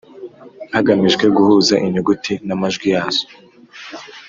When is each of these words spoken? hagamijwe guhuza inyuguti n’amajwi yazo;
hagamijwe 0.73 1.25
guhuza 1.35 1.75
inyuguti 1.85 2.33
n’amajwi 2.47 2.87
yazo; 2.95 3.25